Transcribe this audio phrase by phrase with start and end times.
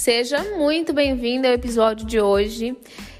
[0.00, 2.74] Seja muito bem-vindo ao episódio de hoje.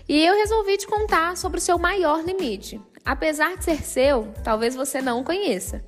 [0.09, 2.81] E eu resolvi te contar sobre o seu maior limite.
[3.05, 5.85] Apesar de ser seu, talvez você não conheça.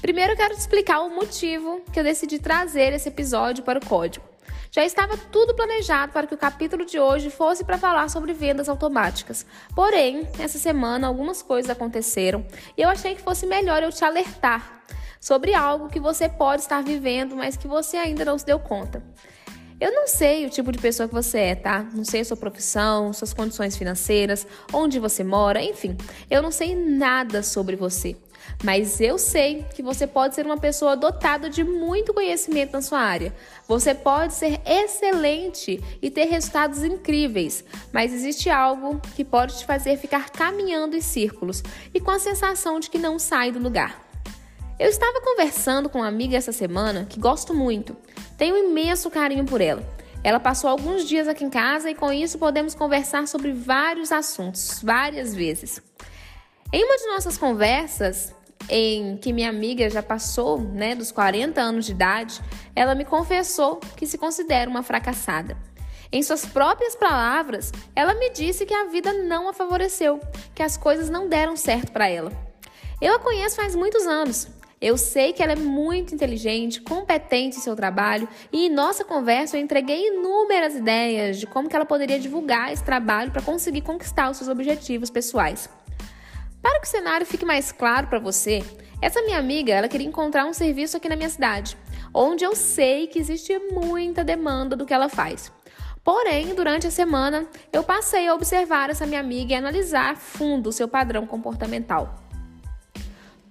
[0.00, 3.84] Primeiro eu quero te explicar o motivo que eu decidi trazer esse episódio para o
[3.84, 4.24] código.
[4.70, 8.70] Já estava tudo planejado para que o capítulo de hoje fosse para falar sobre vendas
[8.70, 9.44] automáticas.
[9.74, 12.46] Porém, essa semana algumas coisas aconteceram
[12.78, 14.80] e eu achei que fosse melhor eu te alertar
[15.20, 19.04] sobre algo que você pode estar vivendo, mas que você ainda não se deu conta.
[19.80, 21.86] Eu não sei o tipo de pessoa que você é, tá?
[21.94, 25.96] Não sei a sua profissão, suas condições financeiras, onde você mora, enfim.
[26.30, 28.14] Eu não sei nada sobre você.
[28.62, 33.00] Mas eu sei que você pode ser uma pessoa dotada de muito conhecimento na sua
[33.00, 33.34] área.
[33.66, 39.96] Você pode ser excelente e ter resultados incríveis, mas existe algo que pode te fazer
[39.96, 41.62] ficar caminhando em círculos
[41.94, 44.09] e com a sensação de que não sai do lugar.
[44.80, 47.94] Eu estava conversando com uma amiga essa semana que gosto muito.
[48.38, 49.86] Tenho um imenso carinho por ela.
[50.24, 54.80] Ela passou alguns dias aqui em casa e com isso podemos conversar sobre vários assuntos,
[54.82, 55.82] várias vezes.
[56.72, 58.34] Em uma de nossas conversas,
[58.70, 62.40] em que minha amiga já passou né, dos 40 anos de idade,
[62.74, 65.58] ela me confessou que se considera uma fracassada.
[66.10, 70.18] Em suas próprias palavras, ela me disse que a vida não a favoreceu,
[70.54, 72.32] que as coisas não deram certo para ela.
[72.98, 74.48] Eu a conheço faz muitos anos
[74.80, 79.56] eu sei que ela é muito inteligente, competente em seu trabalho e em nossa conversa
[79.56, 84.30] eu entreguei inúmeras ideias de como que ela poderia divulgar esse trabalho para conseguir conquistar
[84.30, 85.68] os seus objetivos pessoais.
[86.62, 88.62] Para que o cenário fique mais claro para você,
[89.02, 91.76] essa minha amiga ela queria encontrar um serviço aqui na minha cidade,
[92.14, 95.52] onde eu sei que existe muita demanda do que ela faz.
[96.02, 100.72] Porém, durante a semana, eu passei a observar essa minha amiga e analisar fundo o
[100.72, 102.29] seu padrão comportamental.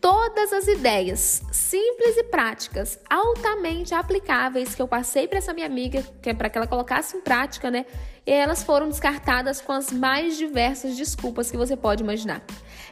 [0.01, 6.01] Todas as ideias simples e práticas, altamente aplicáveis que eu passei para essa minha amiga,
[6.21, 7.85] que é para que ela colocasse em prática, né?
[8.29, 12.43] E elas foram descartadas com as mais diversas desculpas que você pode imaginar.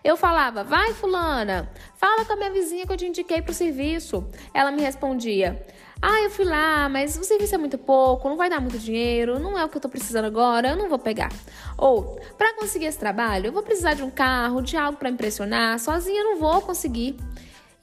[0.03, 3.53] Eu falava, vai fulana, fala com a minha vizinha que eu te indiquei para o
[3.53, 4.27] serviço.
[4.51, 5.63] Ela me respondia,
[6.01, 9.37] ah, eu fui lá, mas o serviço é muito pouco, não vai dar muito dinheiro,
[9.37, 11.31] não é o que eu tô precisando agora, eu não vou pegar.
[11.77, 15.77] Ou, para conseguir esse trabalho, eu vou precisar de um carro, de algo para impressionar,
[15.77, 17.15] sozinha eu não vou conseguir.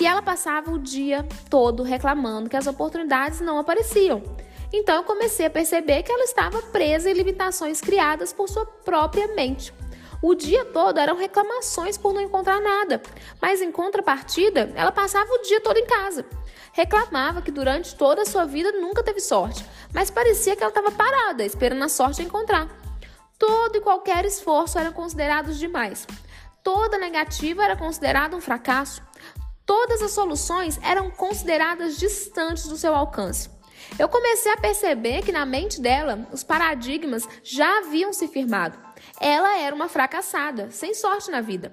[0.00, 4.20] E ela passava o dia todo reclamando que as oportunidades não apareciam.
[4.76, 9.28] Então eu comecei a perceber que ela estava presa em limitações criadas por sua própria
[9.28, 9.72] mente.
[10.20, 13.00] O dia todo eram reclamações por não encontrar nada,
[13.40, 16.26] mas em contrapartida, ela passava o dia todo em casa.
[16.72, 20.90] Reclamava que durante toda a sua vida nunca teve sorte, mas parecia que ela estava
[20.90, 22.68] parada, esperando a sorte encontrar.
[23.38, 26.04] Todo e qualquer esforço eram considerados demais.
[26.64, 29.00] Toda negativa era considerada um fracasso.
[29.64, 33.54] Todas as soluções eram consideradas distantes do seu alcance.
[33.98, 38.78] Eu comecei a perceber que na mente dela os paradigmas já haviam se firmado.
[39.20, 41.70] Ela era uma fracassada, sem sorte na vida.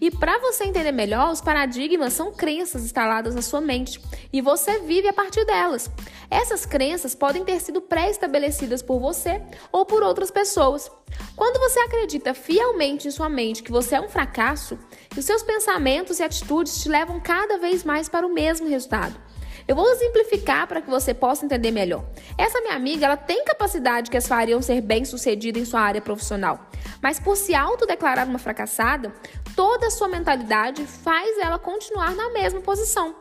[0.00, 4.00] E para você entender melhor, os paradigmas são crenças instaladas na sua mente
[4.32, 5.90] e você vive a partir delas.
[6.30, 9.40] Essas crenças podem ter sido pré-estabelecidas por você
[9.72, 10.90] ou por outras pessoas.
[11.34, 14.78] Quando você acredita fielmente em sua mente que você é um fracasso,
[15.16, 19.18] os seus pensamentos e atitudes te levam cada vez mais para o mesmo resultado.
[19.68, 22.04] Eu vou exemplificar para que você possa entender melhor.
[22.38, 26.70] Essa minha amiga, ela tem capacidade que as fariam ser bem-sucedida em sua área profissional,
[27.02, 29.12] mas por se autodeclarar uma fracassada,
[29.56, 33.14] toda a sua mentalidade faz ela continuar na mesma posição.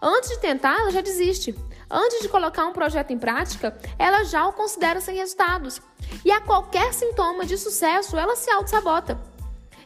[0.00, 1.54] Antes de tentar, ela já desiste.
[1.90, 5.80] Antes de colocar um projeto em prática, ela já o considera sem resultados.
[6.22, 9.18] E a qualquer sintoma de sucesso, ela se auto-sabota.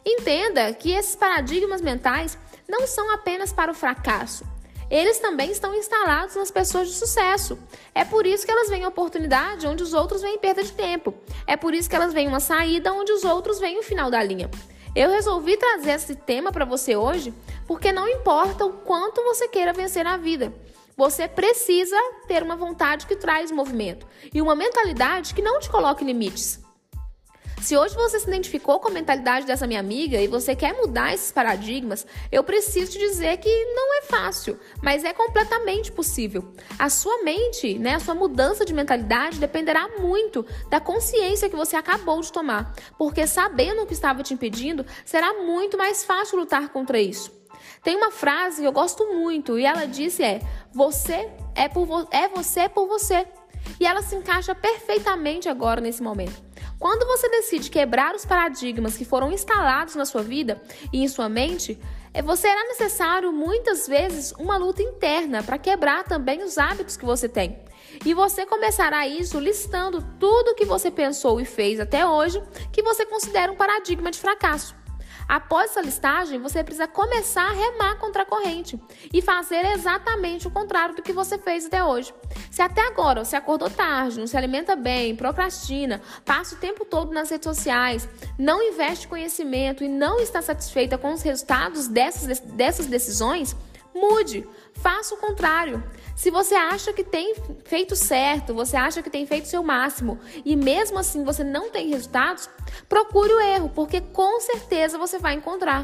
[0.05, 2.37] Entenda que esses paradigmas mentais
[2.67, 4.45] não são apenas para o fracasso,
[4.93, 7.57] eles também estão instalados nas pessoas de sucesso.
[7.95, 11.15] É por isso que elas veem oportunidade onde os outros veem perda de tempo.
[11.47, 14.21] É por isso que elas veem uma saída onde os outros veem o final da
[14.21, 14.51] linha.
[14.95, 17.33] Eu resolvi trazer esse tema para você hoje
[17.65, 20.53] porque não importa o quanto você queira vencer na vida.
[20.95, 21.97] Você precisa
[22.27, 26.62] ter uma vontade que traz movimento e uma mentalidade que não te coloque limites.
[27.63, 31.13] Se hoje você se identificou com a mentalidade dessa minha amiga e você quer mudar
[31.13, 36.53] esses paradigmas, eu preciso te dizer que não é fácil, mas é completamente possível.
[36.77, 41.77] A sua mente, né, a sua mudança de mentalidade dependerá muito da consciência que você
[41.77, 46.67] acabou de tomar, porque sabendo o que estava te impedindo, será muito mais fácil lutar
[46.67, 47.31] contra isso.
[47.81, 50.41] Tem uma frase que eu gosto muito e ela disse é:
[50.73, 53.25] "Você é por vo é você por você".
[53.79, 56.52] E ela se encaixa perfeitamente agora nesse momento.
[56.79, 60.61] Quando você decide quebrar os paradigmas que foram instalados na sua vida
[60.91, 61.79] e em sua mente,
[62.15, 67.03] É, você será necessário muitas vezes uma luta interna para quebrar também os hábitos que
[67.03, 67.57] você tem.
[68.05, 72.39] E você começará isso listando tudo que você pensou e fez até hoje
[72.71, 74.75] que você considera um paradigma de fracasso.
[75.27, 78.79] Após essa listagem, você precisa começar a remar contra a corrente
[79.13, 82.13] e fazer exatamente o contrário do que você fez até hoje.
[82.51, 87.11] Se até agora você acordou tarde, não se alimenta bem, procrastina, passa o tempo todo
[87.11, 92.85] nas redes sociais, não investe conhecimento e não está satisfeita com os resultados dessas, dessas
[92.85, 93.55] decisões,
[93.93, 95.83] mude, faça o contrário.
[96.15, 97.35] Se você acha que tem
[97.65, 101.89] feito certo, você acha que tem feito seu máximo e mesmo assim você não tem
[101.89, 102.49] resultados,
[102.87, 105.83] procure o erro, porque com certeza você vai encontrar.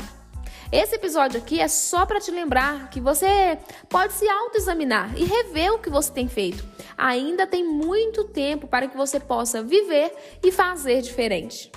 [0.72, 3.58] Esse episódio aqui é só para te lembrar que você
[3.90, 6.64] pode se autoexaminar e rever o que você tem feito.
[6.96, 10.14] Ainda tem muito tempo para que você possa viver
[10.44, 11.72] e fazer diferente.